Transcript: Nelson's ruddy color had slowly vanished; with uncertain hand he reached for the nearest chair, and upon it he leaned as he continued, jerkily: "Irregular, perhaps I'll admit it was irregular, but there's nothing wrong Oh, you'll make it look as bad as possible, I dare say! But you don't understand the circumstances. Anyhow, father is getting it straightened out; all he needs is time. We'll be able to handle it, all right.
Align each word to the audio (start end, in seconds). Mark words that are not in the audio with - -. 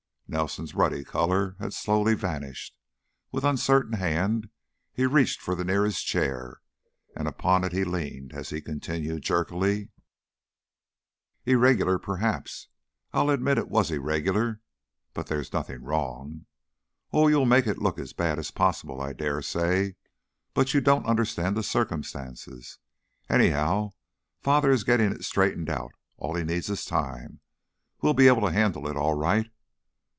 Nelson's 0.33 0.73
ruddy 0.73 1.03
color 1.03 1.57
had 1.59 1.73
slowly 1.73 2.13
vanished; 2.15 2.73
with 3.33 3.43
uncertain 3.43 3.91
hand 3.95 4.47
he 4.93 5.05
reached 5.05 5.41
for 5.41 5.55
the 5.55 5.65
nearest 5.65 6.05
chair, 6.05 6.61
and 7.17 7.27
upon 7.27 7.65
it 7.65 7.73
he 7.73 7.83
leaned 7.83 8.31
as 8.31 8.49
he 8.49 8.61
continued, 8.61 9.23
jerkily: 9.23 9.89
"Irregular, 11.45 11.99
perhaps 11.99 12.69
I'll 13.11 13.29
admit 13.29 13.57
it 13.57 13.67
was 13.67 13.91
irregular, 13.91 14.61
but 15.13 15.27
there's 15.27 15.51
nothing 15.51 15.83
wrong 15.83 16.45
Oh, 17.11 17.27
you'll 17.27 17.45
make 17.45 17.67
it 17.67 17.79
look 17.79 17.99
as 17.99 18.13
bad 18.13 18.39
as 18.39 18.51
possible, 18.51 19.01
I 19.01 19.11
dare 19.11 19.41
say! 19.41 19.97
But 20.53 20.73
you 20.73 20.79
don't 20.79 21.05
understand 21.07 21.57
the 21.57 21.61
circumstances. 21.61 22.77
Anyhow, 23.29 23.89
father 24.39 24.71
is 24.71 24.85
getting 24.85 25.11
it 25.11 25.25
straightened 25.25 25.69
out; 25.69 25.91
all 26.15 26.35
he 26.35 26.45
needs 26.45 26.69
is 26.69 26.85
time. 26.85 27.41
We'll 28.01 28.13
be 28.13 28.29
able 28.29 28.43
to 28.43 28.53
handle 28.53 28.87
it, 28.87 28.95
all 28.95 29.15
right. 29.15 29.51